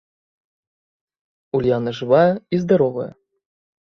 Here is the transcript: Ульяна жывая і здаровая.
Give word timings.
Ульяна 1.59 1.91
жывая 1.99 2.25
і 2.35 2.55
здаровая. 2.67 3.11